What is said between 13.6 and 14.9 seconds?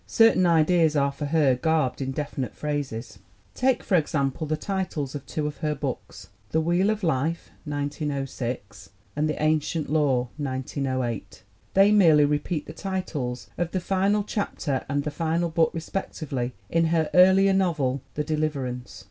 the final chapter